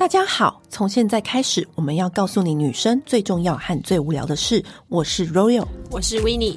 [0.00, 4.64] 大家好，从现在开始，我们要告诉你女生最重要和最无聊的事。
[4.88, 6.56] 我是 Royal，我是 Winnie。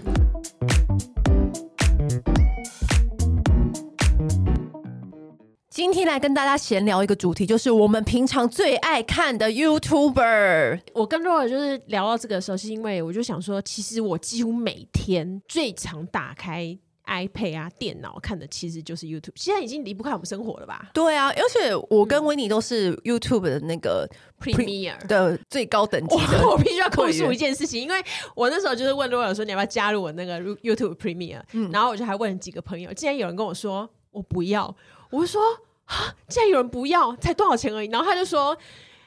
[5.69, 10.79] 今天来跟大家闲聊一个主题，就是我们平常最爱看的 YouTuber。
[10.93, 16.79] 我跟 Royal 就是聊到这个时候，是因为我就想说，其实我几乎每天最常打开。
[17.05, 20.89] iPad 啊，电脑看的其实就是 YouTube，现在已经离不开我们生活了吧？
[20.93, 26.47] 对啊，而且我跟 Winnie 都是 YouTube 的那个 Premier 的最高等级的。
[26.47, 28.03] 我必须要控诉一件事情，因为
[28.35, 31.41] 我那时候就是问 Royal 说，你要不要加入我那个 YouTube Premier？
[31.51, 34.75] 嗯，然后我就还问了几个朋友，竟然有人跟我说我不要，
[35.09, 35.41] 我就说
[35.85, 38.57] 啊，竟然有人不要，才多少钱而已，然后他就说。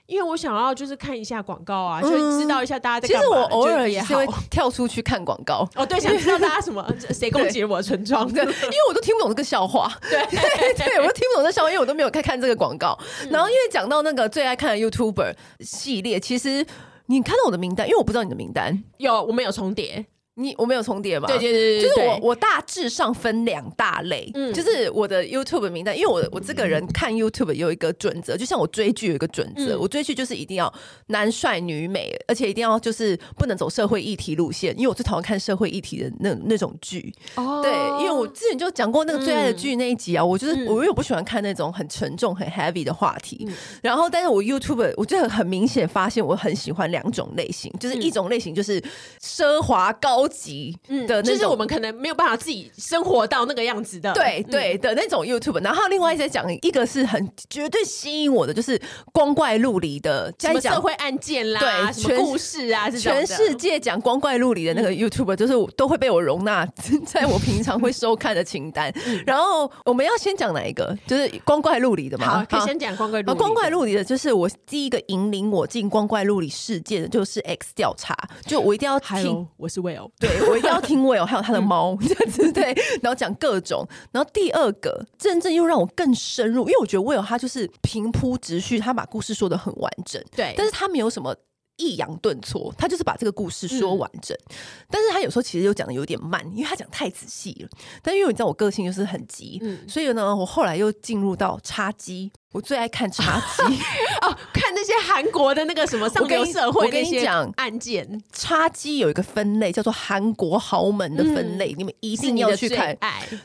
[0.06, 3.06] 因为我想要就是看一下广告啊，就知道一下大家。
[3.06, 5.68] 其实我偶尔也是会跳出去看广告。
[5.74, 8.30] 哦，对，想知道大家什么谁攻击了我的村庄？
[8.32, 9.92] 对，因为我都听不懂这个笑话。
[10.08, 12.96] 对对 对，我都听不懂这笑话，因为我都没有看看这个广告。
[13.30, 16.64] 然后因为讲到那个最爱看的 YouTuber 系列，其实
[17.06, 20.06] 你看到我的名单，因为我不知道你的名单，有我们有重叠。
[20.38, 21.26] 你我没有重叠吧？
[21.26, 30.70] 对对对，就是我我大致上分两大类，嗯，就是我的 YouTube 名单，因为我我这个人看 YouTube 有一个准则，就像我追剧有一个准则，嗯、我追剧就是一定要
[31.06, 37.10] 男帅女美，而且一定要就是不能走社会议题路线，因为我最讨厌看社会议题的那那种剧。
[37.36, 48.78] 哦，对，因为我之前就讲过那个最爱的剧那一集啊，嗯、我就是我又不喜欢看那种很沉重很 heavy 的话题，嗯、然后但是我 YouTube 我就很很明显发现我很喜欢两种类型，就是一种类型就是
[49.22, 50.25] 奢华高。
[50.28, 55.62] 级的，就是我们可能没有办法自己生活到那个样子的，对对的那种 YouTube。
[55.62, 58.80] 然后另外再讲一个是很绝对吸引我的，就是
[59.12, 66.66] 光怪陆离的，在讲社会案件啦，对，什么故事啊，全世界讲光怪陆离的那个 YouTube，就是都会被我容纳
[67.06, 68.92] 在我平常会收看的清单。
[69.26, 70.96] 然后我们要先讲哪一个？
[71.06, 72.40] 就是光怪陆离的嘛。
[72.40, 73.38] 好，可以先讲光怪陆离。
[73.38, 78.16] 光怪陆离的就是我第一个引领我进光怪陆离世界的，就是 X 调查。
[78.44, 80.10] 就我一定要听，我是 Will。
[80.18, 82.72] 对，我一定要听 Will，还有他的猫这样子，对，
[83.02, 83.86] 然后讲各种。
[84.10, 91.36] 然后第二个，真正又让我更深入，因为我觉得 Will 他就是平铺直叙，他把故事说的很完整，对，但是他没有什么
[91.76, 94.34] 抑扬顿挫，他就是把这个故事说完整。
[94.48, 94.56] 嗯、
[94.90, 97.68] 但是他有时候其实又讲的有点慢，因为他讲太仔细了。
[98.02, 102.32] 但因为你知道我个性就是很急，嗯、所以呢，我后来又进入到插机。
[102.56, 103.62] 我最爱看插机
[104.24, 108.06] 哦，看那些韩国的那个什么上流社会，我跟你讲案件。
[108.32, 112.96] 插机有一个分类叫做韩国豪门的分类，嗯、你们一定要去看。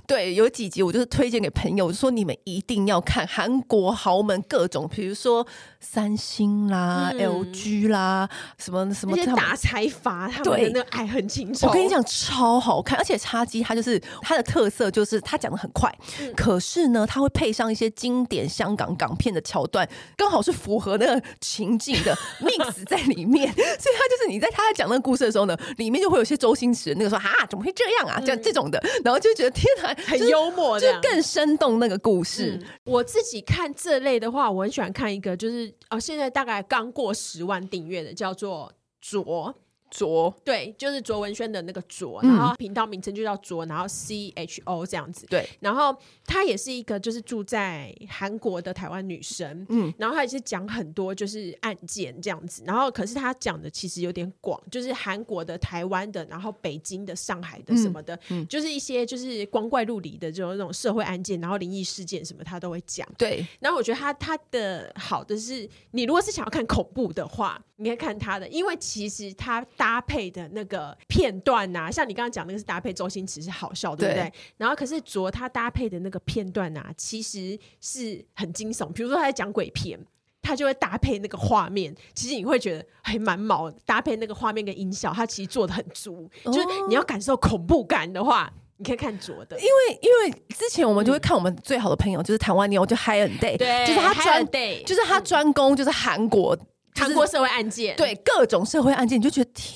[0.08, 5.46] 对，有几集我就是推荐给朋友，我就说你们一定要看韩国豪门各种，比如说
[5.82, 11.68] 三星啦、嗯、LG 啦，什么什么那些大财阀，他们的那个爱恨情仇。
[11.68, 18.96] 我跟你讲，超好看，而且插机它就是它的特色，就是它讲的很快，嗯、可是呢，它会配上一些经典香港。
[19.02, 28.22] 港片的桥段刚好是符合那个情境的 mix 在里面，所以他就是你在他在讲那个故事的时候呢，里面就会有些周星驰那个说啊，怎么会这样啊？
[28.22, 32.60] 这样这种的，然后就觉得天哪，很幽默，就更生动那个故事。
[32.62, 39.56] 嗯、我自己看这类的话，我很喜欢看一个，就是啊，现在大概刚过十万订阅的，叫做卓。
[39.92, 45.28] 卓对，就是卓文萱的那个卓，然后频道名称就叫卓，然后 C H O 这样子。
[45.28, 63.06] 对，然后她也是一个就是住在韩国的台湾女生，嗯，然后她也是讲很多就是案件这样子，然后可是她讲的其实有点广，就是韩国的、台湾的，然后北京的、上海的什么的，嗯，就是一些就是光怪陆离的这种那种社会案件，然后灵异事件什么她都会讲。
[63.18, 69.66] 对，然后我觉得她她的好的是，你如果是想要看恐怖的话，你可以看她的，因为其实她。
[69.82, 74.26] 搭配的那个片段啊，像你刚刚讲那个是搭配周星驰是好笑，对不对？
[74.26, 78.94] 对，然后可是卓他搭配的那个片段啊，其实是很惊悚。
[78.94, 80.00] 比如说他在讲鬼片，
[80.40, 83.72] 他就会搭配那个画面，其实你会觉得还蛮毛。
[83.84, 86.30] 搭配那个画面跟音效，他其实做的很足。
[86.44, 89.58] 哦、就是你要感受恐怖感的话，你可以看卓的。
[89.58, 96.56] 因为因为之前我们就会看我们最好的朋友，就是台湾妞，就 Hi and Day，对，就是他专，对就是他专攻就是韩国。
[96.96, 99.76] 韩国社会案件，对各种社会案件，你就觉得天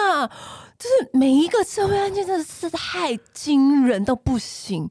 [0.00, 0.26] 哪，
[0.78, 4.88] 就是每一个社会案件真的是太惊人到不行，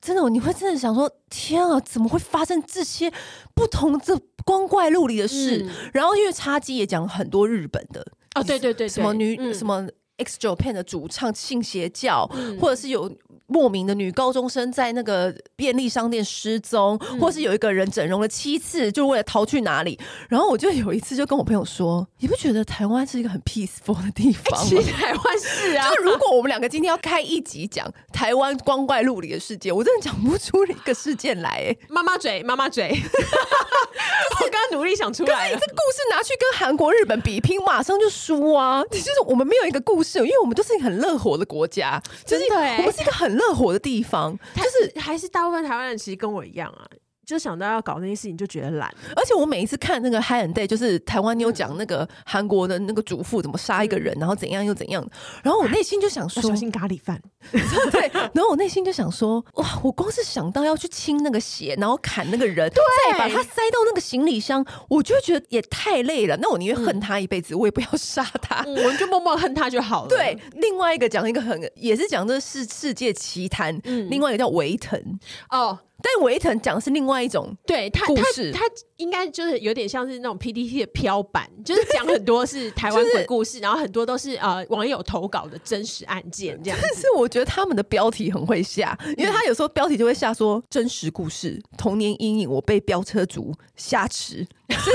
[0.00, 3.12] 真的，你会真的想说，天啊，怎么会发生这些
[3.54, 5.64] 不同的光怪陆离的事？
[5.64, 8.04] 嗯、然后因为插机也讲很多日本的
[8.34, 9.86] 哦，对对对，什么女、嗯、什么。
[10.22, 13.10] X Japan 的主唱信邪教，嗯、或者是有
[13.50, 19.98] 莫名的女高中生在那个便利商店失踪，嗯、或是有一个人整容了七次，就为了逃去哪里。
[20.28, 31.76] 然后我就有一次就跟我朋友说：“你不觉得台湾是一个很 peaceful 的地方吗？” 其实台湾是啊，就如果我们两个今天要开一集讲台湾光怪陆离的世界，我真的讲不出一个事件来。
[31.88, 32.96] 妈妈嘴，妈妈嘴。
[34.40, 38.82] 我刚刚努力想出来，你这故事拿去跟韩国、日本比拼，马上就输啊！
[38.90, 46.86] 就是我们没有一个故事，因为我们都是一个很乐活的国家，就是我们是一个很热火的地方，就是还是大部分台湾人其实跟我一样啊。
[47.30, 48.92] 就想到要搞那些事情，就觉得懒。
[49.14, 55.06] 而且我每一次看那个《High and Day》，就是台湾妞讲那个韩国的那个主妇怎么杀一个人，嗯、然后怎样又怎样。
[55.44, 57.20] 然后我内心就想说，小心咖喱饭。
[57.52, 58.10] 对。
[58.34, 59.80] 然后我内心就想说，哇！
[59.82, 62.82] 我光是想到要去清那个血，然后砍那个人，对，
[63.12, 66.36] 再把他塞到那个行李箱，我就觉得也太累了。
[66.36, 68.64] 那我宁愿恨他一辈子，嗯、我也不要杀他。
[68.66, 70.08] 我们就默默恨他就好了。
[70.10, 70.36] 对。
[70.54, 75.00] 另外一个讲一个很也是讲这是世界奇谈，嗯、另外一个叫维腾
[75.50, 75.78] 哦。
[76.02, 78.64] 但维腾讲的是另外一种对他故事，他
[78.96, 86.78] 应该就是有点像是那种 PDT 的飘版，就是讲很多是台湾鬼故事，就是、然后很多都是呃网友投稿的真实案件这样。
[86.80, 94.46] 但是我觉得他们的标题很会下，因为他有时候标题就会下说真实故事，童年阴影，我被飙车族挟持。
[94.70, 94.92] 就是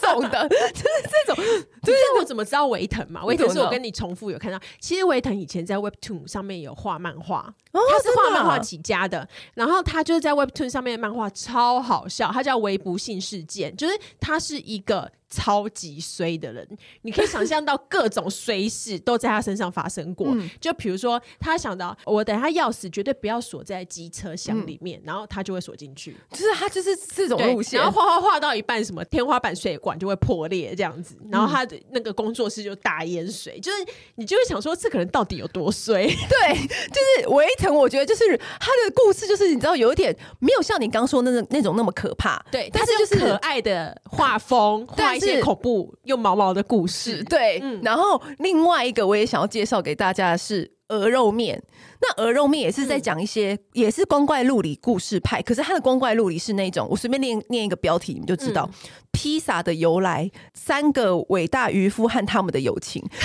[0.00, 0.84] 这种的， 就是
[1.26, 1.44] 这种。
[1.82, 3.24] 就是我怎么知道维腾嘛？
[3.24, 4.60] 维腾是我跟你重复有看到。
[4.78, 9.28] 其实维腾以前在 Webtoon 上面有画漫画，哦、他是画漫画起家的。
[9.54, 15.10] 然后他就是在 Webtoon 上面的漫画超好笑，他叫微不幸事件，就是他是一个。
[15.32, 16.68] 超级衰的人，
[17.02, 20.26] 你可以想象到各种衰事都在他身上发生过。
[20.32, 26.16] 嗯、就比如说，他想到我等下钥匙绝对不要锁在机车厢里面，嗯、然后他就会锁进去。
[26.32, 27.80] 就是他就是这种路线。
[27.80, 33.54] 然后画画画到一半，什么天花板水管就会破裂这样子，然后他的那个工作室就大淹水。
[33.56, 33.78] 嗯、就是
[34.16, 36.06] 你就会想说，这个人到底有多衰？
[36.28, 42.44] 对，就是维腾，我觉得就是他的故事，就是你知道有一点没有像你刚说的那那种那么可怕。
[42.50, 47.60] 对，但是就是可爱的画风，画一些恐怖又毛毛的故事，对。
[47.62, 51.62] 嗯、然后另外一个我也想要介绍给大家的是鹅肉面。
[52.02, 55.42] 那鹅肉面也是在讲一些，嗯、也是光怪陆离故事派。
[55.42, 63.20] 可是它的光怪陆离是那种，我随便念念一个标题，你们就知道、嗯、披萨的由来，三个伟大渔夫和他们的友情，就是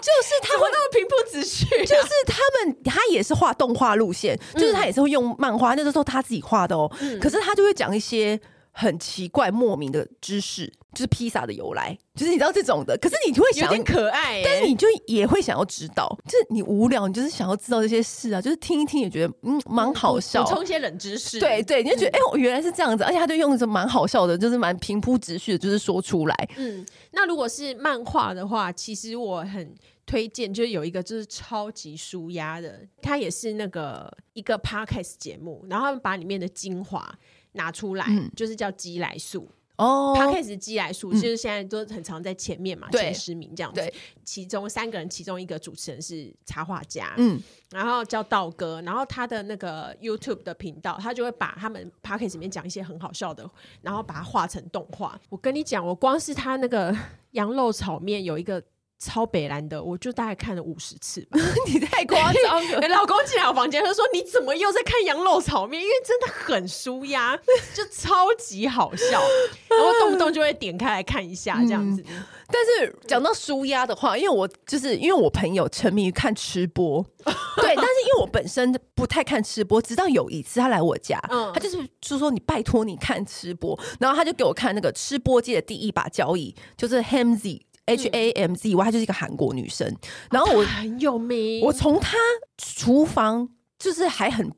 [0.00, 6.90] 就是他会那么平铺直叙，就是他们 他也是画动画路线，就是他也是会用漫画，那个时候他自己画的哦。
[7.00, 8.40] 嗯、可是他就会讲一些。
[8.78, 12.94] 很奇怪莫名的知识，就是披萨的由来，就是你知道这种的。
[12.98, 21.40] 可是你就会想有点可爱、欸，但是你就也会想要知道，就是你无聊，你就是想要知道这些事啊，就是听一听也觉得嗯蛮好笑，补充一些冷知识。
[21.40, 26.48] 对对，你就觉得哎、嗯欸，原来是这样子，而且他就用着蛮好笑的，就是蛮平铺直叙的，就是说出来。
[26.58, 29.74] 嗯，那如果是漫画的话，其实我很
[30.04, 37.18] 推荐，就是有一个就是超级舒压的，它也是那个一个 podcast 节目，然后他们把里面的精华。
[37.56, 40.14] 拿出来，嗯、就是叫鸡来素哦。
[40.16, 43.92] 他开始鸡来素，就是现在都很常在前面嘛，嗯、前十名这样子。
[44.24, 53.48] 其中三个人，其中一个主持人是插画家，嗯，然后叫道哥，然后他的那个 YouTube 的频道，他就会把他们 Podcast 里面讲一些很好笑的，
[53.82, 55.20] 然后把它画成动画。
[55.28, 56.96] 我跟你讲，我光是他那个
[57.32, 58.62] 羊肉炒面有一个。
[58.98, 61.38] 超北蓝的，我就大概看了五十次吧。
[61.68, 62.88] 你太夸张了！
[62.88, 65.82] 老公进来我房间，他说：“你怎么又在看羊肉炒面？
[65.82, 67.36] 因为真的很舒压，
[67.74, 69.20] 就超级好笑。
[69.68, 72.02] 然后动不动就会点开来看一下这样子。
[72.08, 77.04] 嗯”但是讲到舒压的话，因为我就是因为我朋友沉迷于看吃播，
[77.56, 87.60] 对， 但是因为我本身不太看吃播，直到有一次他来我家，嗯、他就是就说：“你拜托你看吃播。”然后他就给我看那个吃播界的第一把交椅，就是 Hamzy。
[87.86, 89.90] H A M Z，我她就是一个韩国女生，
[90.30, 91.64] 然后我很有名。
[91.64, 92.16] 我从她
[92.58, 94.50] 厨房就是还很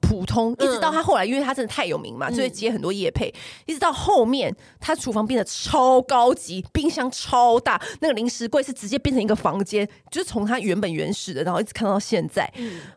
[0.00, 12.48] 普通，一直到她后来，因为她真的太有名嘛，所以接很多业配，一直到后面她厨房变得超高级，冰箱超大，那个零食柜是直接变成一个房间，就是从她原本原始的，然后一直看到现在。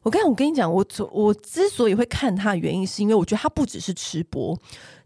[0.03, 4.55] 我跟我跟你讲，我我之所以会看她的原因，是因为我觉得她不只是吃播。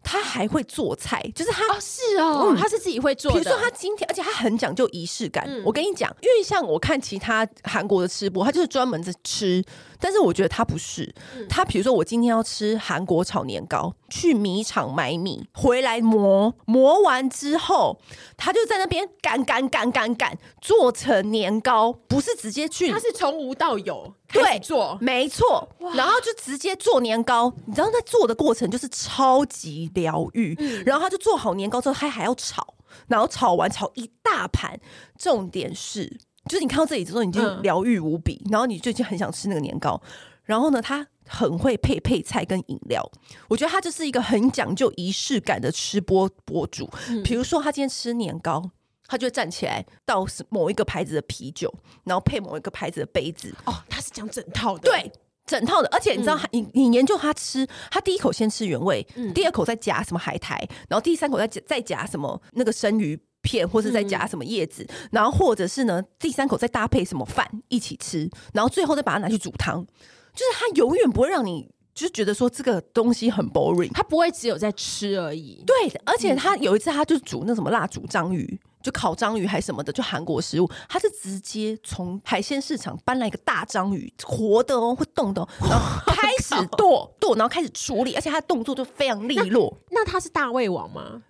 [0.03, 3.39] 他还会做菜，就是他哦，是哦，嗯、他是自己会做的。
[3.39, 5.45] 比如说他今天，而且他很讲究仪式感。
[5.47, 9.63] 嗯、我跟你讲，因为像我看其他韩国的吃播，他就是专门在吃，
[9.99, 11.03] 但是我觉得他不是。
[11.35, 17.97] 嗯、他比如说我今天要吃韩国炒年糕，去米厂买米回来磨，磨完之后，
[18.35, 24.13] 他就在那边擀擀擀擀擀做成年糕，不是直接去，他是从无到有。
[24.33, 27.53] 对，做没错，然后就直接做年糕。
[27.65, 30.55] 你知道在做的过程就是超级疗愈。
[30.59, 32.75] 嗯、然后他就做好年糕之后，他还要炒，
[33.07, 34.79] 然后炒完炒一大盘。
[35.17, 36.05] 重点是
[36.49, 40.01] 就是你看到这里之后，你就疗愈无比，嗯、然后你最近很想吃那个年糕。
[40.43, 43.01] 然后呢，他很会配配菜跟饮料，
[43.47, 46.89] 我觉得他就是一个很讲究仪式感的吃播博主。
[47.07, 48.69] 嗯、比如说，他今天吃年糕，
[49.13, 51.71] 他就站起来倒某一个牌子的啤酒，
[52.03, 53.53] 然后配某一个牌子的杯子。
[53.63, 55.11] 哦，他是讲整套的，对，
[55.45, 55.87] 整套的。
[55.89, 69.85] 而且你知道，嗯、你你研究他吃，他第一口先吃原味，嗯、第二口再夹什么海苔，然后第三口再再夹什么那个生鱼片，或是再夹什么叶子，嗯、然后或者是呢，第三口再搭配什么饭一起吃，然后最后再把它拿去煮汤。
[70.33, 75.63] 就是他永远不会让你就是觉得说这个东西很 boring，他不会只有在吃而已。
[75.63, 89.75] 对，而且他有一次他就煮那什么蜡烛章鱼，就烤章鱼还是什么的，就韩国食物，他是直接从海鲜市场搬来一个大章鱼，活的哦，会动的哦，然后 开始剁剁，然后开始处理，而且他的动作就非常利落。
[89.89, 91.23] 那，那他是大胃王吗？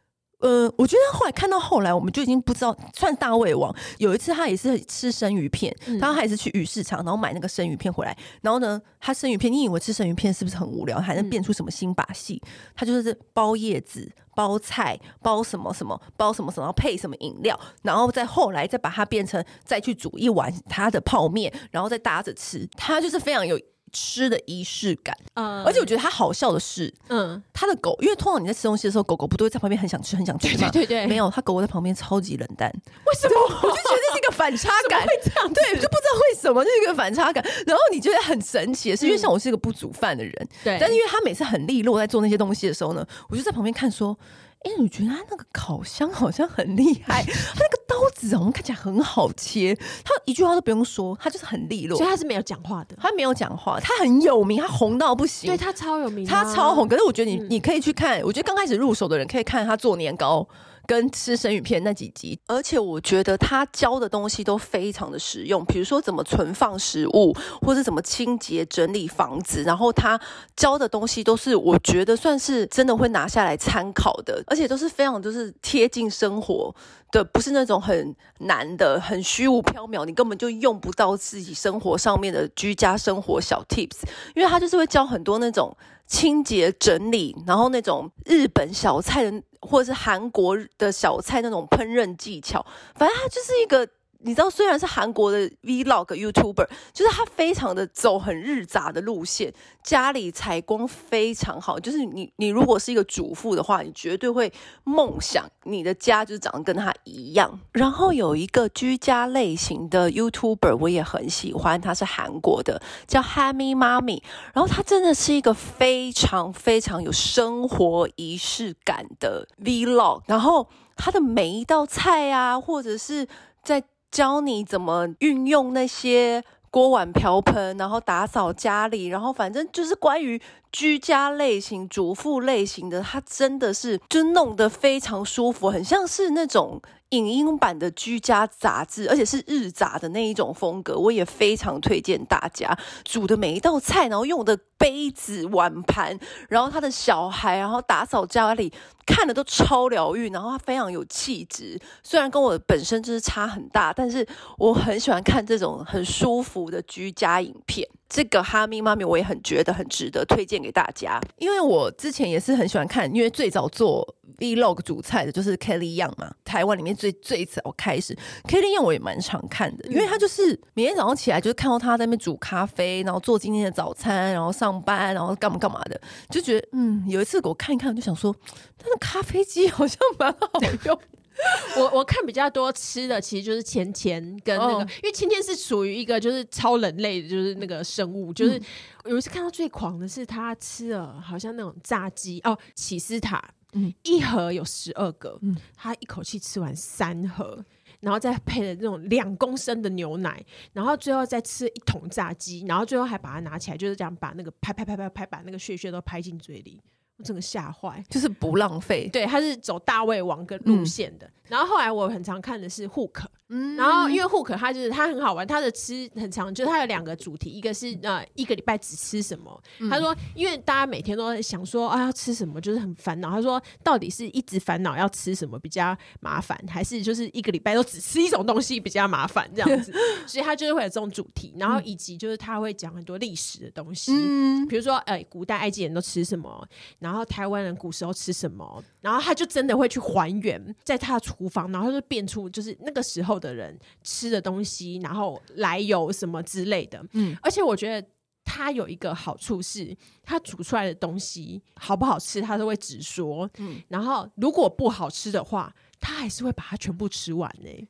[0.43, 3.73] 呃，我觉得后来看到后来，我们就已经不知道算大胃王。
[3.97, 8.15] 有一次他也是吃生鱼片，嗯、他还是去鱼市场，然后买那个生鱼片回来。
[8.41, 11.00] 然后呢，他生鱼片，你以为吃生鱼片是不是很无聊？
[11.00, 12.41] 还能变出什么新把戏？
[12.45, 22.67] 嗯、他就是包叶子、包菜、包什么什么、包什么什么，配什么饮料，然后再后来再把它变成再去煮一碗他的泡面，然后再搭着吃。
[22.75, 23.57] 他就是非常有。
[23.93, 30.69] 吃的仪式感，嗯，而且我觉得他好笑的是，嗯，他的狗，因为通常你在吃东西的时候，狗狗不都会在旁边很想吃，很想吃吗？
[30.71, 32.69] 对对对，没有，他狗狗在旁边超级冷淡，
[33.05, 33.35] 为什么？
[33.62, 37.43] 我就觉得是一个反差感， 会这样，对，就不知道为什么，就是一个反差感。
[37.67, 44.17] 然后你觉得很神奇的是，因为像我是一个不煮饭的人，对，但是因为他每次很利落在做那些东西的时候呢，我就在旁边看说。
[44.63, 56.88] 哎，我觉得他那个烤箱好像很厉害，他那个刀子我们看起来很好切，他一句话都不用说，他就是很利落，所以他是没有讲话的，他没有讲话，他很有名，他红到不行，对，他超有名，他超红。
[56.88, 60.48] 可是我觉得你、嗯、你可以去看，我觉得刚开始入手的人可以看他做年糕。
[60.85, 70.19] 跟吃生鱼片那几集，而且我觉得他教的东西都非常的实用，比如说怎么存放食物，或是怎么清洁整理房子，然后他
[70.55, 76.75] 教的东西都是我觉得算是真的会拿下来参考的，而且都是非常就是贴近生活
[77.11, 84.01] 的，不是那种很难的、很虚无缥缈，你根本就用不到自己生活上面的居家生活小 tips，
[84.35, 85.75] 因为他就是会教很多那种
[86.05, 89.43] 清洁整理，然后那种日本小菜的。
[89.65, 93.88] 或者是韩国的小菜那种烹饪技巧，反正它就是一个。
[94.23, 99.53] 你知道，虽然是韩国的 Vlog YouTuber，就是他非常的走很日杂的路线，
[99.83, 101.79] 家里采光非常好。
[101.79, 104.51] 就是你，你如果是一个主妇的话，你绝对会
[104.85, 107.59] 梦想你的家就是长得跟他一样。
[107.73, 114.21] 然后有一个居家类型的 YouTuber，我也很喜欢，他是韩国的，叫 Hammy Mommy。
[114.53, 120.21] 然后他真的是一个非常非常有生活仪式感的 Vlog。
[120.27, 123.27] 然后他的每一道菜啊，或者是
[123.61, 123.83] 在
[124.13, 130.39] 教你怎么运用那些锅碗瓢盆，然后打扫家里，然后反正就是关于
[130.72, 136.79] 居家类型、主妇类型的，它真的是就弄得非常舒服，很像是那种。
[137.10, 142.75] 影音版的居家杂志，而且是日杂的那一种风格，我也非常推荐大家。
[143.03, 146.17] 煮的每一道菜，然后用的杯子、碗盘，
[146.50, 148.74] 然后他的小孩，然后打扫家里，
[149.05, 151.79] 看的都超疗愈，然后他非常有气质。
[152.01, 157.88] 虽然跟我本身就是差很大，但是我很喜欢看这种很舒服的居家影片。
[158.13, 178.32] 这个哈密妈咪我也很觉得很值得推荐给大家，因为我之前也是很喜欢看，因为最早做 Vlog 主菜的就是 Kelly Yang 嘛，台湾里面最最早开始 Kelly Yang 我也蛮常看的，因为他就是每天早上起来就是看到他在那边煮咖啡，然后做今天的早餐，然后上班，然后干嘛干嘛的，就觉得嗯，有一次给我看一看，我就想说，
[178.77, 180.48] 他的咖啡机好像蛮好
[180.86, 181.00] 用。
[181.77, 188.33] 我我看比较多吃的，其实就是钱钱跟那个，哦、因为钱钱是属于一个就是超人类的，就是那个生物。
[188.33, 188.61] 就是
[189.05, 197.63] 有一次看到最狂的是他吃了好像那种炸鸡哦，起司塔，嗯，一盒有十二个，嗯，他一口气吃完三盒，
[198.01, 206.79] 然后再配了那种两公升的牛奶，然后最后再吃一桶炸鸡，然后最后还把它拿起来，就是这样把那个拍拍拍拍拍，把那个屑屑都拍进嘴里。
[207.23, 209.07] 我整个吓坏，就是不浪费。
[209.07, 211.29] 对，他是走大胃王跟路线的。
[211.43, 213.23] 嗯、然后后来我很常看的是 Hook。
[213.50, 219.62] 嗯，然后因为 Hook 他就是它很好玩，它的吃很长，就是它有两个主题，一个是呃一个礼拜只吃什么。
[219.79, 223.29] 嗯、他说，因为大家每天都在想说啊要吃什么，就是很烦恼。
[223.29, 229.93] 他说，到底是一直烦恼要吃什么比较麻烦，还是就是一个礼拜都只吃一种东西比较麻烦这样子？
[230.25, 243.39] 所以他就是会有这种主题，然后以及就是他会讲很多历史的东西，嗯，比如说呃古代埃及人都吃什么，然后台湾人古时候吃什么，然后他就真的会去还原在他的厨房，然后他就变出就是那个时候。
[243.43, 247.03] 的人吃的东西，然后来由什么之类的。
[247.12, 248.07] 嗯，而且我觉得
[248.45, 253.50] 他有一个好处是，他煮出来的东西好不好吃，他都会直说。
[253.57, 257.88] 嗯，然后如果不好吃的话，他还是会把它全部吃完呢、欸。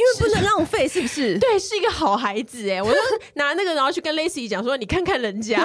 [0.00, 1.36] 因为不能浪费，是不是？
[1.40, 2.80] 对，是一个好孩子哎！
[2.82, 2.98] 我就
[3.34, 5.62] 拿那个，然后去跟 Lacy 讲说：“你看看人家，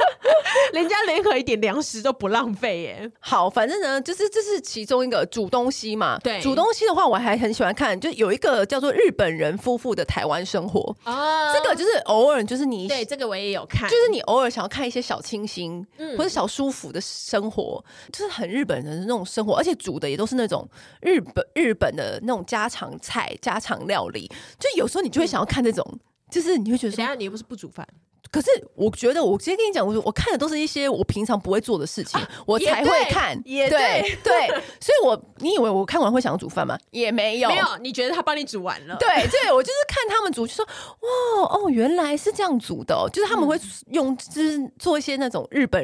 [0.72, 6.18] 人家连和一点粮食都不浪费哎。”好，反正呢，就是这是其中一个煮东西嘛。
[6.20, 11.52] 对，煮东西的话，我还很喜欢看，就有一个叫做日本人夫妇的台湾生活啊。
[11.52, 20.66] 这个就是偶尔，就是你对这个我也有看，就是你偶尔想要看一些小清新，嗯，或者小舒服的生活，就是很日本人的那种生活，而且煮的也都是那种
[21.02, 23.60] 日本日本的那种家常菜家。
[23.66, 24.30] 常料理，
[24.60, 27.86] 就有时候你就会想要看这种，嗯、就是你会觉得，等下你又不是不煮饭。
[28.30, 33.40] 可是我觉得，我直接跟你讲，我我看的都是一些我平常不会做的事情，啊、我才会看。
[33.44, 34.48] 也对，对，对，
[34.80, 36.76] 所以我你以为我看完会想要煮饭吗？
[36.90, 37.66] 也没有，没有。
[37.80, 38.96] 你觉得他帮你煮完了？
[38.96, 43.58] 对，对，我就是看他们煮，就说哇哦，原来是这样煮的，哦，就是他们会
[43.92, 45.82] 用，就是做一些那种日本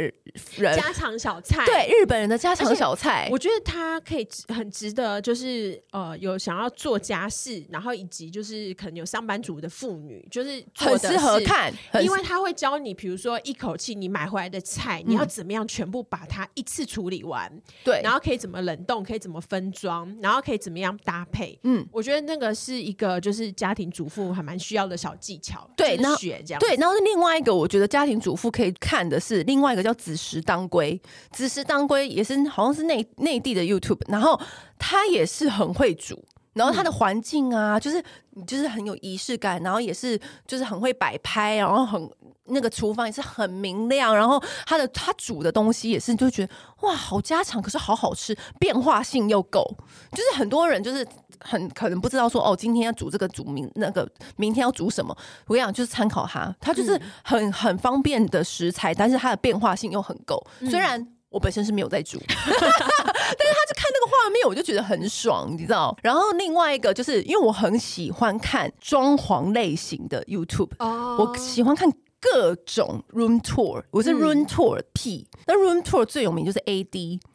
[0.56, 3.28] 人家常小菜，对，日本人的家常小菜。
[3.30, 11.72] 我觉得他可以很值得，就是呃，有想要做家事，然后以及就是可能有上班族的妇女，就是很适合看，
[12.02, 12.41] 因为他。
[12.42, 17.50] 他会教你，比如说一口气你买回来的菜，你要怎么样全部把它一次处理完？
[17.84, 21.56] 对，然后可以怎么冷冻，可以怎么分装，然后可以怎么样搭配？
[21.62, 25.70] 嗯，我觉得那个是一个就是家庭主妇还蛮需要的小技巧。
[25.76, 26.58] 对，然后学这样。
[26.58, 34.40] 对，然后另外一个我觉得家庭主妇可以看的是另外一个叫子时当归，子时当归也是好像是内内地的 YouTube，然后
[34.78, 36.24] 他也是很会煮。
[36.54, 38.02] 然后它的环境啊，就是
[38.46, 42.10] 就是很有仪式感，然后也是就是很会摆拍，然后很
[42.46, 49.64] 那个厨房也是很明亮，然后它的它煮的东西也是你就觉得哇，好家常，可是好好吃，变化性又够。
[50.10, 51.06] 就是很多人就是
[51.40, 54.06] 很可能不知道说哦，今天要煮这个煮明那个，
[54.36, 55.16] 明天要煮什么。
[55.46, 60.44] 我跟你讲，就是参考它，它就是很很方便的食材，但是它的变化性又很够。
[60.68, 62.18] 虽然我本身是没有在煮。
[62.28, 65.96] 但是他就看那个画面，我就觉得很爽，你知道？
[66.02, 71.90] 然后另外一个就是因为我很喜欢看装潢类型的 YouTube，哦，我喜欢看。
[72.24, 75.26] 各种 room tour，我是 room tour P，。
[75.28, 76.62] 嗯、那 room tour 最有名就是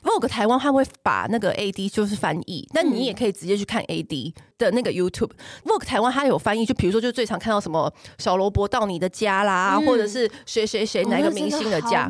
[0.08, 5.32] AD，Vogue 台湾他会把那个 AD 就是翻译，但你也可以直接去看 AD 的那个 YouTube。
[5.66, 12.10] Vogue 台湾他有翻译，就比如说就最常看到什么小萝卜到你的家啦，嗯、或者是谁谁谁哪个明星的家，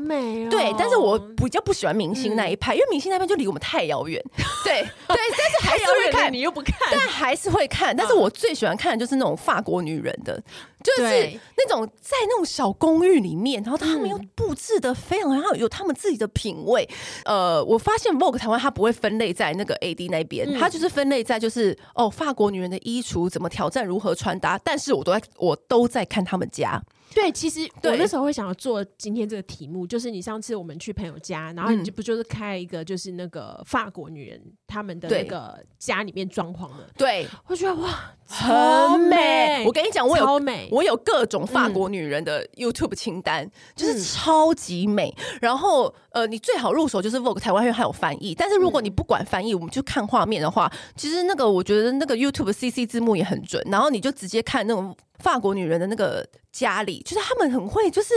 [0.50, 0.74] 对。
[0.78, 4.24] 但是我比较不喜欢明星那一派，嗯、因为明星那边就离我们太遥远。
[4.64, 7.96] 对对，但是还是会看，你又不看，但还是会看。
[7.96, 10.42] 但是我最喜欢看的就是那种法国女人的。
[10.84, 16.88] 就是那种在那种小公寓里面，然后他们又布置的非常，然后有他们自己的品味。
[17.26, 24.60] 呃，我发现 Vogue 台湾它不会分类在那个 AD 那边，它就是分类在就是哦，法国女人的衣橱怎么挑战如何穿搭。
[24.62, 26.84] 但是我都在我都在看他们家。
[27.14, 36.90] 对，其实我那时候会想要做今天这个题目，就是你上次我们去朋友家，然后你就不就是开一个就是那个法国女人他们的那个家里面装潢的。
[36.98, 38.14] 对，我觉得哇。
[38.30, 45.16] 很美，我跟你讲，我有超美，我有各种法国女人的 YouTube 清单，嗯、就是超级美。
[45.40, 48.36] 然后，呃，你最好入手就是 Vogue 台湾，因为它有翻译。
[48.36, 53.66] 但是如果你不管翻译，我们就看画面的话，其实那个我觉得那个 YouTube CC 字幕也很准。
[53.72, 58.14] 然后你就直接看那种法国女人的那个家里，就是他们很会，就是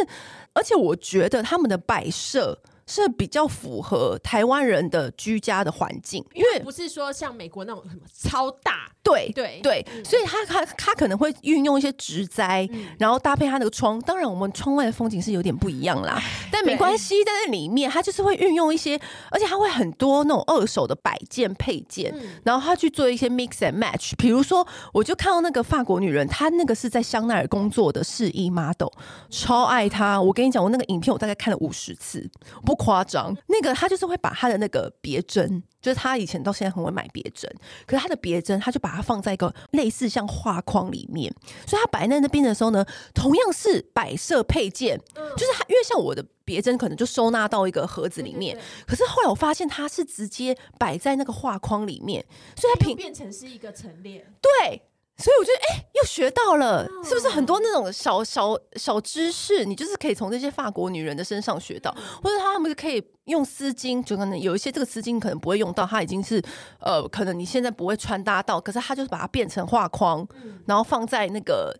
[0.53, 2.61] 而且我觉得他们的摆设。
[2.91, 14.01] 是比较符合台湾人的居家的环境，因为不是说像美国那种什么超大，对对对，嗯、所以他他他可能会运用一些植栽，嗯、然后搭配他那个窗。
[14.01, 19.01] 当然，我们窗外的风景是有点不一样啦，但没关系，在那里面他就是会运用一些，
[19.31, 24.15] 而且他会很多那种二手的摆件配件，嗯、然后他去做一些 mix and match。
[24.19, 28.89] 比如说，我就看到那个法国女人，她那个是在香奈儿工作的试衣 model，
[29.31, 30.21] 超爱她。
[30.21, 32.29] 我跟你讲，我那个影片我大概看了五十次，
[32.65, 32.80] 不。
[32.83, 37.55] 夸张，那个他就是会把他的那个别针，就是他以前到现在很会买别针，
[37.87, 41.31] 可是他的别针，他就把它放在一个类似像画框里面，
[41.67, 52.25] 所以他摆在那边的时候呢，同样是摆设配件，就是他因为像我的别针可能就收纳到一个盒子里面，可是后来我发现他是直接摆在那个画框里面，
[52.57, 54.83] 所以它平变成是一个陈列，对。
[55.21, 66.43] 所以我觉得，哎、欸，又学到了，是不是很多那种小小小知识，你就是可以从这些法国女人的身上学到，或者他们可以用丝巾，就可能有一些这个丝巾可能不会用到，它已经是
[66.81, 70.27] 呃，可能你现在不会穿搭到，可是它就是把它变成画框，
[70.67, 71.79] 然后放在那个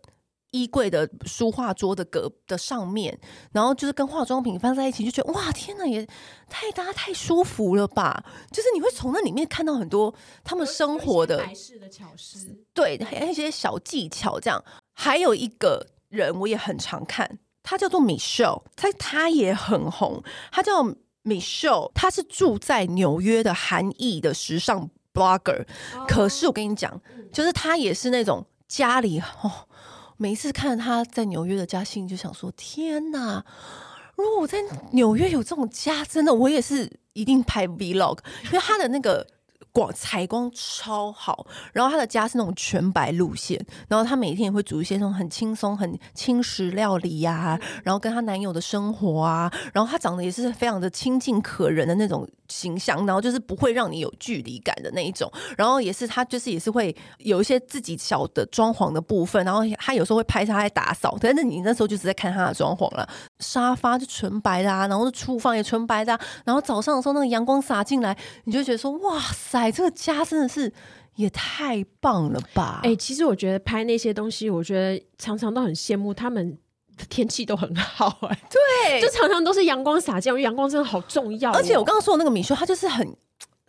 [0.51, 3.17] 衣柜的书画桌的隔的上面，
[3.51, 6.05] 然后就是跟化妆品放在一起，就觉得哇，天哪，也
[6.49, 8.23] 太搭太舒服了吧！
[8.51, 11.45] 就是你会从那里面看到很多他们生活的
[11.89, 14.39] 巧思，对，还有一些小技巧。
[14.39, 20.83] 这样，还有一个人我也很常看，他叫做 Michelle，他他也很红，他叫
[21.23, 26.05] Michelle，他是住在纽约的韩裔的时尚 blogger，哦。
[26.07, 29.67] 可是我跟你讲，就是他也是那种家里哦。
[30.21, 33.43] 每一次看他在纽约的家，信就想说：天哪！
[34.15, 34.59] 如果我在
[34.91, 39.25] 纽约有这种家，真的我也是一定拍 vlog，因为他的那个。
[39.73, 63.07] 光采光超好，然后他的家是那种全白路线，然后他每天也会煮一些那种很轻松、很轻食料理呀、啊，然后跟他男友的生活啊，然后他长得也是非常的亲近可人的那种形象，然后就是不会让你有距离感的那一种，然后也是他就是也是会有一些自己小的装潢的部分，然后他有时候会拍他在打扫，但是你那时候就只在看他的装潢了，
[63.39, 69.60] 沙发就纯白的啊，然后厨房也纯白的、啊，然后早上的时候那个阳光洒进来，你就觉得说哇塞。
[69.61, 70.71] 哎，这个家真的是
[71.15, 72.79] 也太棒了吧！
[72.83, 76.57] 哎、欸，其实我觉得拍那些东西，我觉得常常都很羡慕他们
[77.09, 78.27] 天气都很好、欸。
[78.27, 81.55] 哎，对，就常常都是阳光洒进，因为阳光真的好重要、喔。
[81.55, 83.15] 而且我刚刚说的那个米修，他就是很。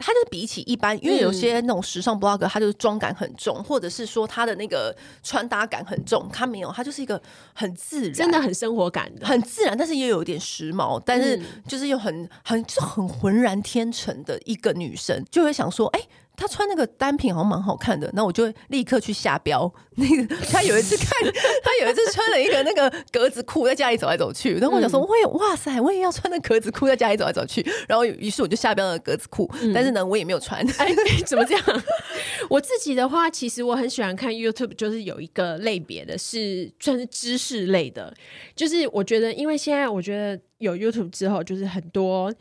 [0.02, 6.28] 他就是比起一般，因为有些那种时尚 blogger，他就是妆感很重，或者是说她的那个穿搭感很重。
[6.32, 7.20] 她没有，她就是一个
[7.54, 16.08] 很自然，真的很生活感的，很自然，但是又有点时髦，但是就是又很很就很浑然天成的一个女生，就会想说，哎、欸。
[16.36, 19.72] 他穿那个单品好像蛮好看的，那我就立刻去下标。
[19.96, 21.06] 那个他有一次看，
[21.62, 24.54] 他有一次穿了一个那个格子裤，在家里走来走去。
[24.54, 27.62] 然后我想说，我也哇塞，我也要穿那格子裤，在家里走来走去。
[27.86, 30.66] 然后于是我就下标了格子裤，但是呢，我也没有穿。
[30.78, 30.94] 哎，
[31.26, 31.64] 怎么这样？
[32.48, 38.12] 我自己的话，其实我很喜欢看 YouTube，就是有一个类别的是算是知识类的，
[38.56, 42.32] 就是我觉得，因为现在我觉得有 YouTube 之后，就是很多。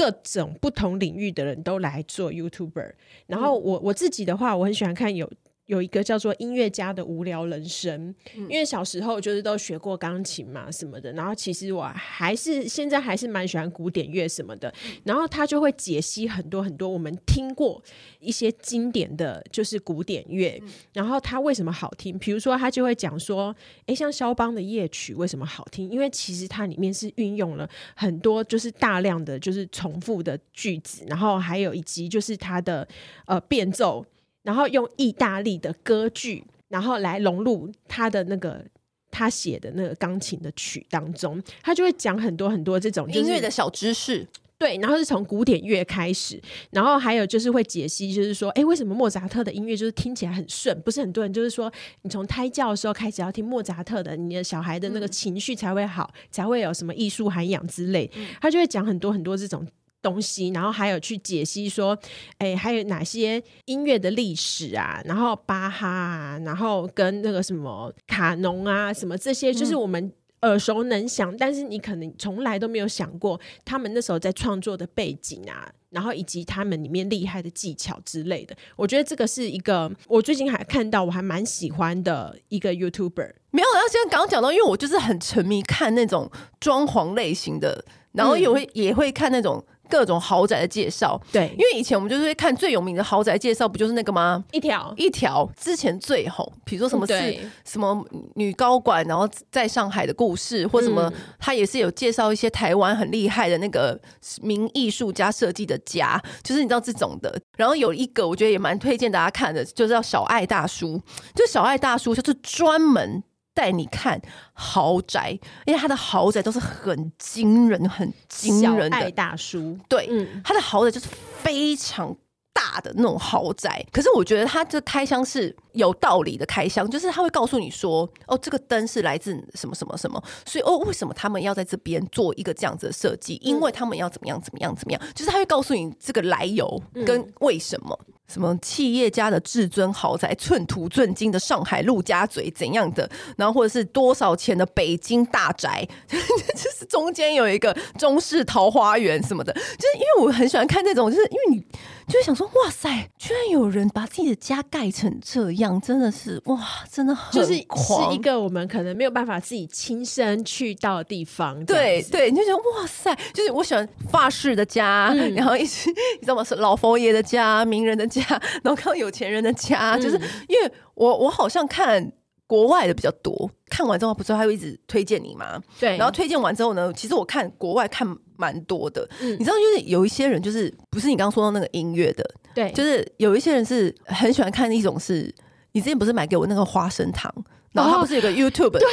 [0.00, 2.94] 各种不同领域的人都来做 YouTuber，
[3.26, 5.30] 然后我我自己的话，我很喜欢看有。
[5.70, 17.80] 有一个叫做音乐家的无聊人生，因为小时候就是都学过钢琴嘛什么的，然后其实我还是现在还是蛮喜欢古典乐什么的，然后他就会解析很多很多我们听过
[18.18, 20.60] 一些经典的就是古典乐，
[20.92, 22.18] 然后他为什么好听？
[22.18, 23.54] 比如说他就会讲说，
[23.86, 25.88] 诶，像肖邦的夜曲为什么好听？
[25.88, 32.88] 因为其实它里面是运用了很多就是大量的就是重复的句子，然后还有以及就是他的
[33.26, 34.04] 呃变奏。
[34.42, 38.64] 然后用意大利的歌剧，然后来融入他的那个
[39.10, 44.26] 他写的那个钢琴的曲当中，他就会讲很多很多这种音乐的小知识。
[44.58, 46.38] 对，然后是从古典乐开始，
[46.70, 50.78] 然后还有就是会解析，就是说，哎，为什么莫扎特的音乐就是听起来很顺？
[50.82, 51.72] 不是很多人就是说，
[52.02, 58.10] 你从胎教的时候开始要听莫扎特的，你的小孩的那个情绪才会好，嗯、才会有什么艺术涵养之类。
[58.38, 59.66] 他就会讲很多很多这种。
[60.02, 61.98] 东西，然后还有去解析说，
[62.38, 65.00] 哎，还有哪些音乐的历史啊？
[65.04, 70.10] 然后巴哈啊，然后跟那个什么卡农啊，什么这些，就是我们
[70.42, 78.56] 耳熟能详，嗯、但是你可能从来都没有想过他们那时候在创作的背景啊，然后以及他们里面厉害的技巧之类的。
[78.76, 83.34] 我觉得这个是一个我最近还看到我还蛮喜欢的一个 YouTuber。
[83.50, 89.62] 没有，然后现在刚刚讲到，因为我就是很沉迷看那种装潢类型的，然后也会、嗯、也会看那种。
[89.90, 94.42] 各种豪宅的介绍，对，因为以前我们就是会看最有名的豪宅介绍，不就是那个吗？
[94.52, 98.02] 一条一条之前最红，比如说什么是什么
[98.36, 104.00] 女高管，然后在上海的故事，或什么，他也是有介绍一些台湾很厉害的那个
[104.40, 107.38] 名艺术家设计的家，就是你知道这种的。
[107.56, 111.00] 然后有一个我觉得也蛮推荐大家看的，就是叫小爱大叔，
[111.34, 113.22] 就小爱大叔就是专门。
[113.52, 114.20] 带你看
[114.52, 119.10] 豪宅，因为他的豪宅都是很惊人、很惊人的。
[119.10, 121.08] 大叔，对，嗯，他的豪宅就是
[121.42, 122.14] 非常
[122.52, 123.84] 大的那种豪宅。
[123.92, 133.34] 可是我觉得他这开箱是有道理的开箱，就是他会告诉你说，哦，这个灯是来自什么什么什么，所以哦，为什么他们要在这边做一个这样子的设计？
[133.42, 137.98] 因为他们要怎么样怎么样怎么样，就是他会告诉你这个来由跟为什么。
[138.30, 143.10] 什么企业家的至尊豪宅，寸土寸金的上海陆家嘴怎样的？
[143.36, 149.52] 然后或者是多少钱的北京大宅， 就是中间有一个中式桃花源什么的。
[149.52, 151.60] 就是因为我很喜欢看这种，就是因为你
[152.06, 161.64] 就会想说，哇塞，居然有人把自己的家盖成这样，真的是哇，真的很就是是一个我们可能没有办法自己亲身去到的地方。
[161.64, 166.44] 对对，你就觉得哇塞，就是我喜欢法式的家，嗯、然后一直你知道吗？
[166.44, 168.19] 是老佛爷的家，名人的家。
[168.28, 170.16] 然后看到有钱人的家，嗯、就是
[170.48, 172.12] 因为我我好像看
[172.46, 173.50] 国外的比较多。
[173.68, 175.60] 看完之后，不是还会一直推荐你吗？
[175.78, 175.96] 对。
[175.96, 178.06] 然后推荐完之后呢，其实我看国外看
[178.36, 179.08] 蛮多的。
[179.20, 179.32] 嗯。
[179.34, 185.32] 你知道，就是有一些人就是不是你刚刚说到那个音乐的，对，就是有一些人是很喜欢看一种是，
[185.72, 187.32] 你之前不是买给我那个花生糖，
[187.72, 188.88] 然后他不是有个 YouTube，对，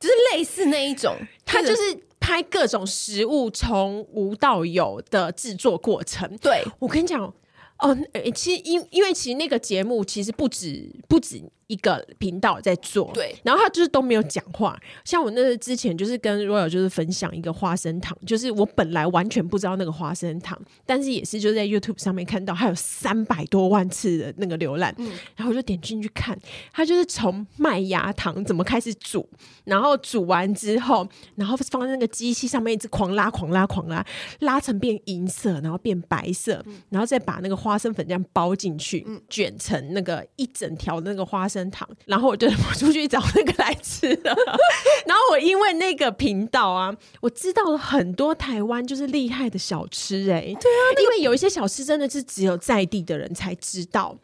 [0.00, 1.82] 就是类似那一种，他就是
[2.18, 6.36] 拍各种食物从无到有的制作过程。
[6.38, 7.32] 对，我跟你讲。
[7.78, 7.96] 哦，
[8.34, 14.78] 其实因因为其实那个节目其实不止不止一个频道在做，对，然后他就是都没有讲话。
[15.04, 26.38] 像我那之前就是跟 Royal 就是分享一个花生糖，就是我本来完全不知道那个花生糖，但是也是就在 YouTube 上面看到，还有三百多万次的那个浏览，嗯，然后我就点进去看，
[26.72, 29.28] 他就是从麦芽糖怎么开始煮，
[29.64, 34.04] 然后煮完之后，然后放在那个机器上面一直狂拉狂拉狂拉，
[34.40, 44.34] 拉成变银色，然后变白色，然后再把那个花生粉这样包进去，嗯，卷成那个一整条那个花生糖，然后我就跑出去找那个来吃了。
[45.06, 54.16] 然后我因为那个频道啊，我知道了很多台湾就是厉害的小吃哎、欸，对啊，因为有一些小吃真的是只有在地的人才知道。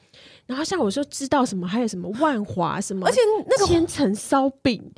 [0.46, 4.92] 然后像我说知道什么，还有什么万华什么，而且那个千层烧饼。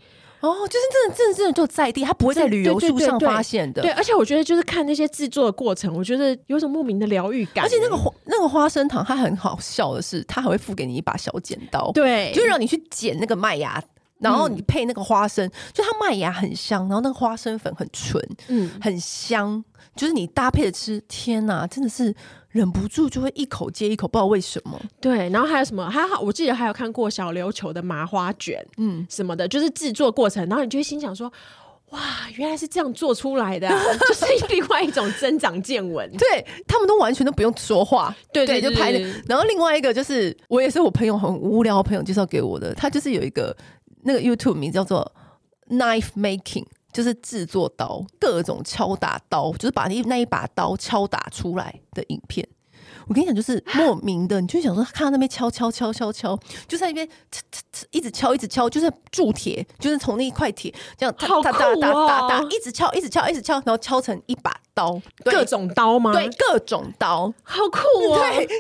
[0.45, 3.81] 哦，就是真的，真的，真的就在地，他不会在旅游书上发现的。
[3.81, 7.65] 对，而且我觉得就是看那些制作的过程，我觉得有种莫名的疗愈感。
[7.65, 13.83] 而且那个花那个花生糖，它很好笑的是，它还会付给你一把小剪刀，对，就让你去剪那个麦芽，
[14.19, 19.65] 然后你配那个花生，嗯、就它麦芽很香，然后那个花生粉很纯，嗯，很香，
[19.97, 22.15] 就是你搭配着吃，天哪，真的是。
[22.55, 24.81] 忍不住就会一口接一口，不知道为什么。
[25.01, 25.91] 对，然后还有什么？
[25.91, 30.49] 还好，我记得还有看过小琉球的麻花卷，嗯，什么的，就是制作过程。
[30.49, 31.29] 然后你就会心想说
[31.91, 32.01] ：“哇，
[32.37, 36.09] 原来是这样做出来的，啊， 就是另外一种增长见闻。
[36.17, 38.93] ”对，他们都完全都不用说话，对对，对，就拍。
[39.27, 43.57] 然后另外一个就是，我也是我朋友很无聊的朋友介绍给我的，他就是有一个
[44.05, 45.13] 那个 YouTube 名叫做
[45.71, 46.67] Knife Making。
[46.95, 52.49] 就是制作刀，各种敲打刀，就是把那那一把刀敲打出来的影片。
[53.07, 57.07] 我跟你讲，就是莫名的，你就想说，看到那边敲敲敲敲敲，就在那边
[57.91, 66.13] 一直敲一直敲，就是铸铁，就是从那一块铁这样打打打打打打，一直敲一直敲一直敲，然后敲成一把刀，各种刀吗？
[66.13, 68.31] 对，各种刀，好酷啊！
[68.31, 68.57] 对对，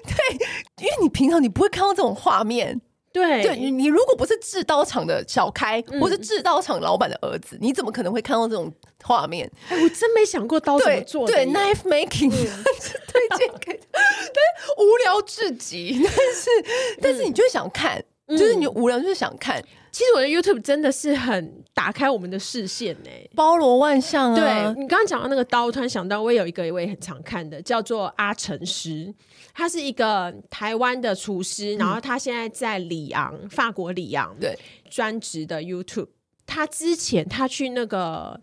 [0.80, 2.82] 因为你平常你不会看到这种画面。
[3.14, 8.70] 对，对你，你如果不是制刀厂的小开，嗯、或是制刀厂老板的儿子，你怎么可能会看到这种
[9.04, 9.48] 画面？
[9.68, 11.32] 哎，我真没想过刀怎么做的。
[11.32, 12.64] 对，对，knife making，、嗯、
[13.06, 15.92] 推荐给， 但是无聊至极。
[16.02, 19.62] 但是，嗯、但是你就想看，嗯、就是你无聊就是想看。
[19.92, 24.36] 其实我的 YouTube 真的是很打开我们的视线呢，包罗万象啊。
[24.36, 29.14] 对，你刚刚讲到那个刀，突然想到我也有一个我也很常看的，叫做阿成师，
[29.54, 34.58] 他是一个台湾的厨师，然后他现在在里昂，法国里昂，对，
[34.90, 36.08] 专职的 YouTube。
[36.44, 38.38] 他之前他去那个。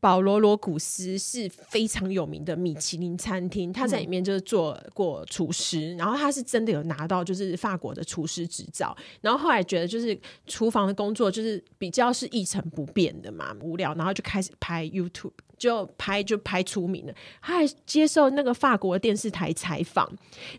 [0.00, 10.16] 保罗罗古斯是非常有名的米其林餐厅，他在里面就是做过厨师，然后他是真的有拿到就是法国的厨师执照，然后后来觉得就是
[10.46, 15.32] 厨房的工作就是比较是一成不变的嘛，无聊，然后就开始拍 YouTube。
[15.58, 20.10] 就拍就拍出名了，他还接受那个法国电视台采访，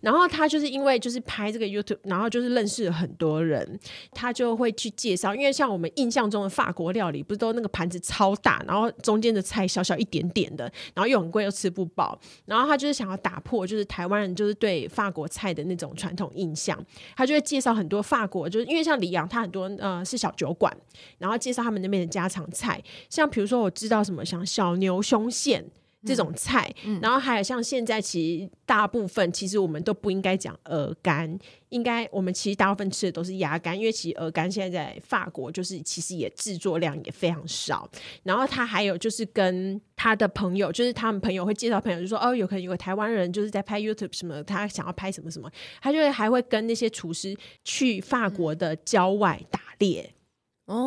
[0.02, 3.80] 然后他就是因为就是拍这个 YouTube，然后就是认识了很多人，
[4.12, 16.78] 他就会去介绍，因为像我们印象中的法国料理，不是都那个盘子超大，然后中间的菜小小一点点的，然后又很贵又吃不饱，然后他就是想要打破就是台湾人就是对法国菜的那种传统印象，
[17.16, 20.76] 他就会介绍很多法国，就是因为像里昂，他很多呃是小酒馆，
[21.18, 24.89] 然后介绍他们那边的家常菜，像比如说我知道什么像小牛。
[24.90, 25.64] 牛胸腺
[26.06, 37.86] 这种菜，然后还有像现在其实大部分其实我们都不应该讲鹅肝，应该我们其实大部分吃的都是鸭肝，因为其实鹅肝现在在法国就是其实也制作量也非常少。
[38.24, 50.14] 然后他还有就是跟他的朋友，就是他们朋友会介绍朋友，就说哦，有可能有个台湾人就是在拍 YouTube 什么，他想要拍什么什么，他就会还会跟那些厨师去法国的郊外打猎。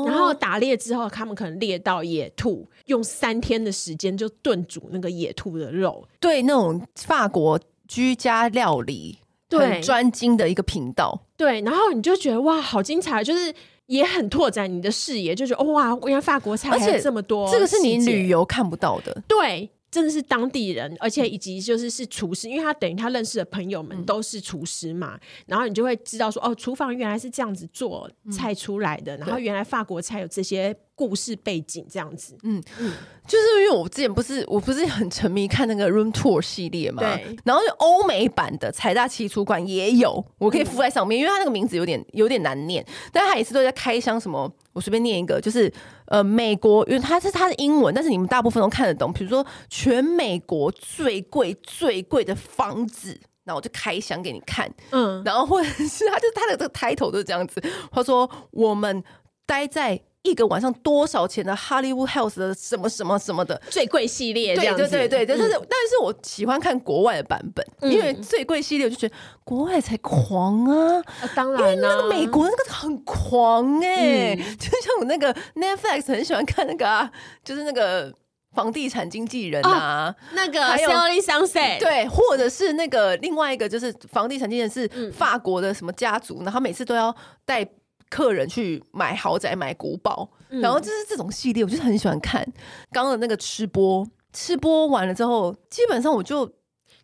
[0.06, 6.06] 然后打猎之后，他们可能猎到野兔，用三天的时间就炖煮那个野兔的肉。
[6.20, 9.18] 对，那种法国居家料理，
[9.50, 11.26] 很，专精的一个频道。
[11.36, 13.52] 对，然后你就觉得哇，好精彩，就是
[13.86, 19.22] 也很拓展你的视野，就觉得、哦、哇，原来法国菜还有这么多，这个是你旅游看不到的。
[19.26, 19.68] 对。
[19.92, 32.36] 真的是当地人，而且以及就是是厨师，因为他等于他认识的朋友们都是厨师嘛，嗯、然后你就会知道说，哦，厨房原来是这样子做菜出来的，嗯、然后原来法国菜有这些故事背景这样子。
[32.42, 32.92] 嗯嗯，
[33.26, 45.72] 就是因为我之前不是我不是很沉迷看那个 Room Tour 系列嘛，对，然后欧美版的财大气粗馆也有，我可以附在上面，嗯、因为它那个名字有点有点难念，但它也是都在开箱什么，我随便念一个，就是
[46.06, 53.18] 呃美国，因为它是它的英文，但是你们大部分都看得懂，比如说全美国最贵最贵的房子。
[53.44, 59.02] 那我就开箱给你看，嗯，然后或者是他就他的这个 title 就是这样子，他说我们
[59.44, 63.60] 待在一个晚上多少钱的 Hollywood House 的什么什么什么的。
[63.70, 71.02] 最贵系列，对对对对，但是，但是我喜欢看国外的版本，因为最贵系列我就觉得国外才狂啊，
[71.34, 77.10] 当然，那个美国那个很狂哎，就像我那个 Netflix 很喜欢看那个啊，
[77.44, 78.12] 就是那个。
[78.54, 87.66] 房地产经纪人啊，哦、那个 Selling Sunset 对，或者是那个另外一个就是房地产经纪人是法国的什么家族，然后每次都要带
[88.12, 92.44] 客人去买豪宅、买古堡，嗯、然后就是这种系列，我就是很喜欢看。
[92.92, 96.46] 刚刚的那个吃播，吃播完了之后，基本上我就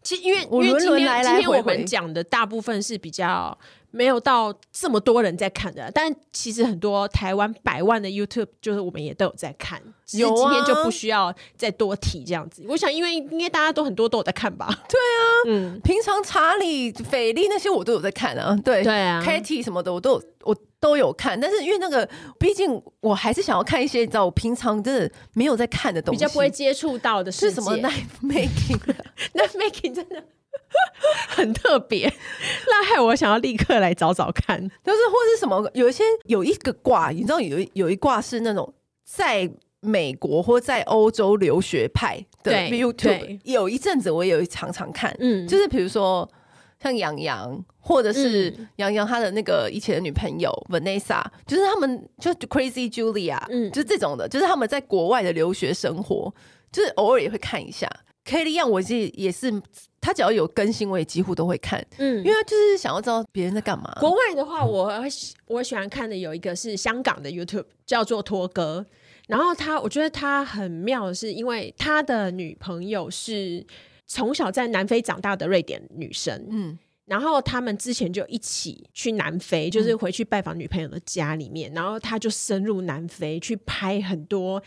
[0.03, 3.59] 其实因为因为今天今天我们讲的大部分是比较。
[3.91, 12.63] 没有到这么多人在看的，但其实很多台湾百万的 YouTube 就是我们也都有在看，只是今天就不需要再多提这样子。
[12.63, 14.67] 啊、我想，因为应该大家都很多都有在看吧？
[14.89, 27.77] 对啊，嗯，平常查理、菲利那些我都有在看啊，对对啊，Katie 什么的我都有我都有看，但是因为那个，毕竟我还是想要看一些你知道我平常真的没有在看的东西，比较不会接触到的是什么？
[27.79, 30.23] knife making，knife making 真的。
[31.29, 32.13] 很特别，
[32.67, 38.73] 那害我想要立刻来找找看，就是或是什么，有一些有一个卦，你知道有有一卦是那种
[39.05, 46.29] 在美国或在欧洲留学派的 YouTube，有一阵子我也有常常看，嗯，就是比如说
[46.83, 56.35] 像杨洋，或者是杨洋他的那个以前的女朋友 Vanessa，就是他们就 Crazy Julia，嗯，就是这种的，就是他们在国外的留学生活，
[56.73, 57.89] 就是偶尔也会看一下。
[58.29, 59.63] Kelly Young 我是也是。
[60.01, 63.93] 他只要有更新，我也几乎都会看，嗯，因为他就是想要知道别人在干嘛。
[63.99, 64.91] 国外的话，我
[65.49, 68.87] 我喜欢看的有一个是香港的 YouTube，叫做托哥。
[69.27, 73.67] 然后他，我觉得他很妙的是，因为他的女朋友是
[74.07, 84.63] 从小在南非长大的瑞典女生，嗯，然后他们之前就一起去南非，就是回去拜访女朋友的家里面，然后他就深入南非去拍很多。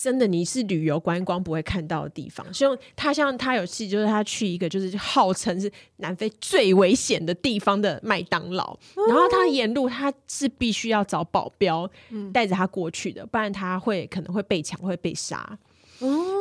[0.00, 2.46] 真的，你是旅游观光不会看到的地方。
[2.54, 11.90] 像他，像他有戏，就是他去一个就是号称是南非最危险的地方的麦当劳，然后他沿路他是必须要找保镖
[12.32, 15.58] 带着他过去的，不然他会可能会被抢，会被杀，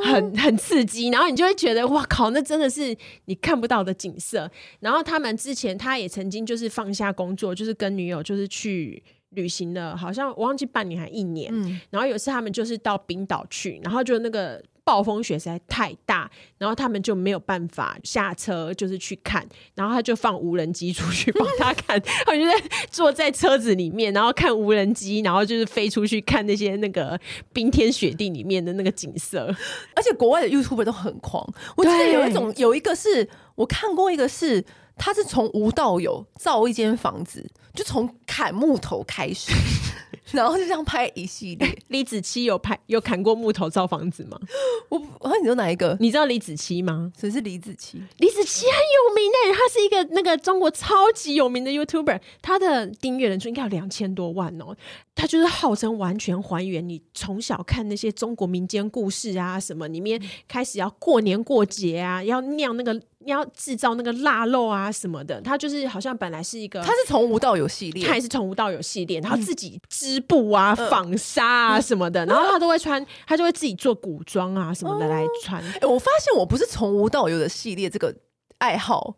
[0.04, 1.10] 很很刺激。
[1.10, 4.48] 然后你就会觉得哇靠，那真的是你看不到的景色。
[4.82, 9.02] 然后他们之前他也曾经就是放下工作，就是跟女友就是去。
[9.32, 11.50] 旅行了，好像我忘记半年还一年。
[11.54, 19.46] 嗯，然后有一次他们就是到冰岛去，然后就那个暴风雪实在太大，然后他们就没有办法下车，就是去看。
[19.76, 22.54] 然后他就放无人机出去帮他看， 他就在
[22.90, 27.20] 坐在车子里面，然后看无人机，然后就是飞出去看那些那个
[27.52, 29.54] 冰天雪地里面的那个景色。
[29.94, 34.64] 而且国外的 YouTuber 都很狂，我记得有一种有一个是我看过一个是。
[34.98, 39.52] 他是从无到有造一间房子，就从砍木头开始，
[40.32, 41.78] 然后就这样拍一系列。
[41.88, 44.40] 李子柒有拍有砍过木头造房子吗？
[44.90, 45.96] 我我说你说哪一个？
[46.00, 47.12] 你知道李子柒吗？
[47.18, 48.02] 谁是李子柒？
[48.18, 54.76] 李子柒很有名诶，他是一个那个中国超级有名的 YouTuber，他的订阅人数应该有两千多万哦。
[55.18, 63.02] 他就是号称完全还原你从小看那些中国民间故事啊什么里面，开始要过年过节啊，要酿那个。
[63.26, 75.62] 要制造那个腊肉啊什么的，他就是好像本来是一个，他是从无到有系列，他也是从无到有系列，然后自己织布啊、纺纱啊什么的，然后他都会穿，他就会自己做古装啊什么的来穿。
[75.62, 78.16] 哎，我发现我不是从无到有的系列这个
[78.60, 79.18] 爱好，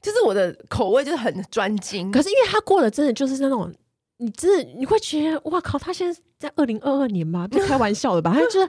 [0.00, 2.12] 就是我的口味就是很专精。
[2.12, 3.74] 可是因为他过的真的就是那种，
[4.18, 7.46] 你真的你会觉得哇靠，他现在在二零二二年吗？
[7.50, 8.32] 不开玩笑的吧？
[8.34, 8.68] 他就是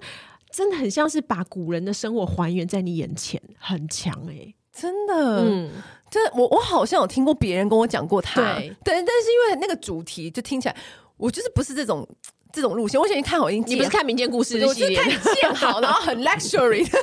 [0.51, 4.55] 真的很像是把古人的生活还原在你眼前，很强哎、欸。
[4.71, 5.69] 真的，嗯，
[6.09, 10.75] 这我我好像有听过别人跟我讲过他，对，但但是因为那个主题就听起来，
[11.17, 12.07] 我就是不是这种
[12.53, 12.97] 这种路线。
[12.97, 16.88] 我以前看好，已经你不是看民间故事的系列，看建好，然后很 luxury。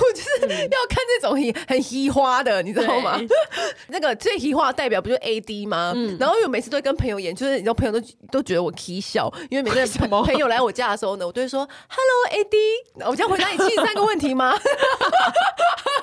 [0.00, 0.29] 我就是
[0.70, 3.18] 要看这种很很嘻花的，你知道吗？
[3.88, 5.92] 那个最嘻花代表不就是 AD 吗？
[5.94, 8.00] 嗯、然后我每次都会跟朋友演，就是你知道朋友都
[8.30, 12.56] 都觉得我 k 笑，因为每个什么朋友来我家的时候呢，我都会说 Hello AD，
[13.10, 14.52] 我将回答你七十三个问题吗？
[14.52, 14.58] 或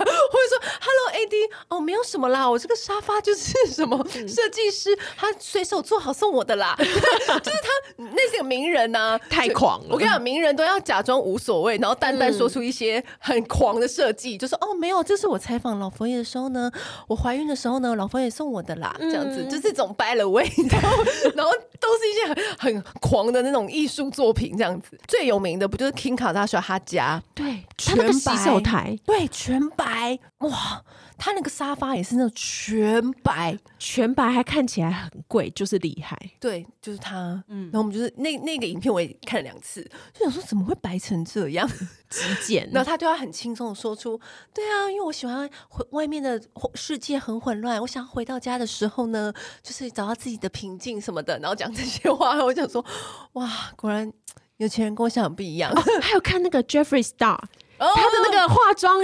[0.05, 1.35] 者说 Hello AD
[1.69, 9.87] 哦，没有什么啦，我这个沙发就是什么设计师他随手做好送我的啦，就是他那些名人呐、啊，太狂了。
[9.89, 16.71] 我跟你讲，名人都要假装无所谓，然后淡淡说出一些很狂的设计，就说哦，没有，这是我采访老佛爷的时候呢，
[17.07, 21.03] 我怀孕的时候呢，老佛爷送我的啦，这样子就是这种 by the way， 然后
[21.35, 24.99] 然后都是一些很很狂的那种艺术作品，这样子。
[25.07, 28.97] 最有名的不就是 Kim Kardashian 他家对，全白洗手台。
[29.05, 30.17] 对全白。
[30.39, 30.81] 哇。
[31.17, 36.17] 他那个沙发也是那种全白，全白还看起来很贵，就是厉害。
[36.39, 37.43] 对，就是他。
[37.47, 41.67] 嗯，然后我们就是那那个影片我也看了两次，就想说怎么会白成这样，
[42.09, 42.69] 极简。
[42.73, 44.19] 然后他对他很轻松的说出，
[44.53, 45.49] 对啊，因为我喜欢
[45.89, 46.39] 外面的
[46.75, 52.43] 世界很混乱，我想回到家的时候呢，就是找到自己的平静什么的，然后讲这些话。
[52.43, 52.85] 我想说，
[53.33, 54.11] 哇，果然
[54.57, 55.71] 有钱人跟我想的不一样。
[55.71, 57.39] 哦，还有看那个 Jeffrey Star。
[57.79, 58.97] 他的那个化妆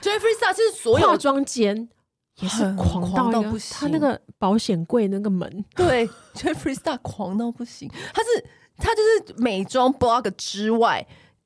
[0.00, 1.88] ，Jeffree Star 是所有化妆间
[2.40, 3.76] 也是狂到，到不行。
[3.78, 7.90] 他那个保险柜那个门，对，Jeffree Star 狂到不行。
[8.12, 8.44] 他是
[8.76, 11.04] 他就是美妆 blog 之外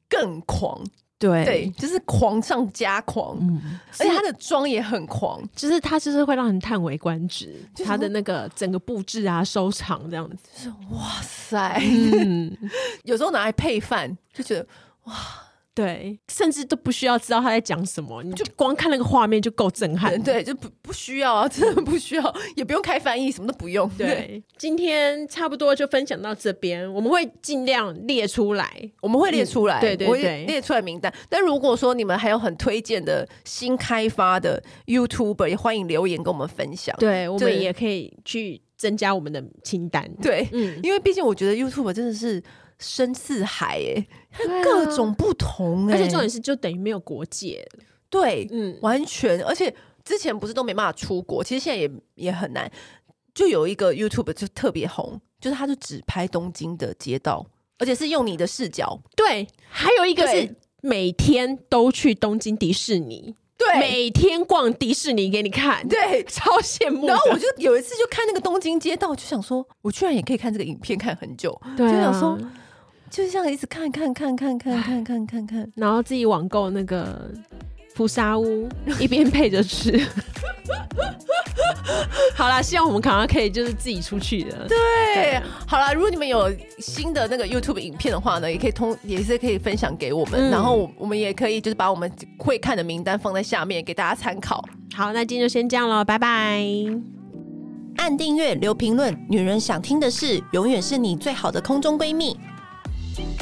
[0.08, 0.84] 更狂，
[1.18, 3.38] 对对，就是狂上加狂。
[3.40, 7.54] 嗯，而且他的妆也很狂，就是他就是会让人叹为观止。
[7.84, 12.54] 他的那个整个布置啊，收藏这样子，就是哇塞，嗯、
[13.04, 14.66] 有时候拿来配饭就觉得
[15.04, 15.14] 哇。
[15.74, 20.22] 对，甚至都不需要知道他在讲什么，你就光看那个画面就够震撼。
[20.22, 23.88] 对，就不不需要啊， 真的不需要，也不用开翻译，什么都不用。
[23.96, 28.70] 对，对 今天差不多就分享到这边，我们会尽量列出来，
[29.00, 31.10] 我们会列出来，嗯、对对对，列出来名单。
[31.30, 36.94] 但如果说你们还有很推荐的新开发的 YouTuber，也欢迎留言跟我们分享。
[36.98, 40.06] 对，我们也可以去增加我们的清单。
[40.20, 42.42] 对，嗯，因为毕竟我觉得 YouTuber 真的是。
[42.82, 44.06] 深似海哎，
[44.62, 47.66] 各种不同而且重点是就等于没有国界，
[48.10, 49.40] 对，嗯，完全。
[49.44, 49.74] 而且
[50.04, 52.70] 之前不是都没办法出国，其实现在也也很难。
[53.34, 57.46] 就有一个 YouTube 就特别红，就是他就只拍东京的街道，
[57.78, 59.00] 而且是用你的视角。
[59.16, 67.06] 对，还有一个是每天都去东京迪士尼，对，每天逛迪士尼给你看，对，超羡慕。
[67.06, 72.38] 然后我就有一次就看那个东京街道，就想说，我居然也可以看这个影片看很久，對、啊，就想说。
[73.12, 77.30] 就是这样一直看看看看看看看看看，然后自己网购那个
[77.94, 78.66] 福沙屋，
[78.98, 80.00] 一边配着吃。
[82.34, 84.66] 好啦，希望我们赶快可以就是自己出去的。
[84.66, 84.78] 对，
[85.14, 94.64] 对好啦，如果你们有新的那个 YouTube 影片的话呢，也可以通也是可以分享给我们，嗯、然后我们也可以就是把我们会看的名单放在下面给大家参考。
[94.94, 96.64] 好，那今天就先这样了，拜拜。
[97.96, 102.34] 按订阅，留评论，女人想听的事，永远是你最好的空中闺蜜。
[103.14, 103.41] Thank